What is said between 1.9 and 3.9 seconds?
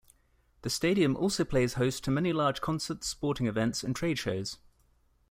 to many large concerts, sporting events,